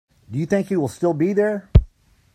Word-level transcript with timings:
Do 0.31 0.39
you 0.39 0.47
think 0.47 0.65
he 0.69 0.75
will 0.77 0.87
still 0.87 1.13
be 1.13 1.31
there? 1.31 1.69